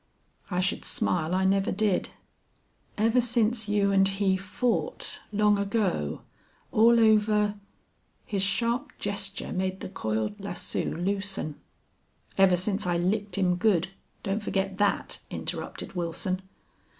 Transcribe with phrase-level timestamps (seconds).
[0.49, 2.09] "I should smile I never did."
[2.97, 6.21] "Ever since you and he fought long ago
[6.71, 7.53] all over"
[8.25, 11.61] His sharp gesture made the coiled lasso loosen.
[12.35, 13.89] "Ever since I licked him good
[14.23, 16.41] don't forget that," interrupted Wilson.